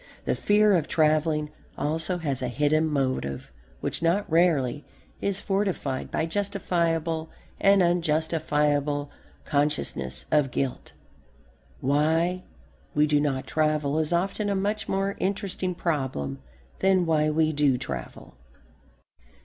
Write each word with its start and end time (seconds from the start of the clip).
The 0.25 0.33
fear 0.33 0.73
of 0.75 0.87
travelling 0.87 1.51
also 1.77 2.17
has 2.17 2.41
a 2.41 2.47
hidden 2.47 2.87
motive 2.87 3.51
which 3.81 4.01
not 4.01 4.27
rarely 4.31 4.83
is 5.21 5.39
fortified 5.39 6.09
by 6.09 6.25
justifiable 6.25 7.29
and 7.59 7.83
unjustifiable 7.83 9.11
consciousness 9.45 10.25
of 10.31 10.49
guilt. 10.49 10.93
Why 11.81 12.41
we 12.95 13.05
do 13.05 13.21
not 13.21 13.45
travel 13.45 13.99
is 13.99 14.11
often 14.11 14.49
a 14.49 14.55
much 14.55 14.89
more 14.89 15.15
interesting 15.19 15.75
problem 15.75 16.39
than 16.79 17.05
why 17.05 17.29
we 17.29 17.53
do 17.53 17.77
travel. 17.77 18.33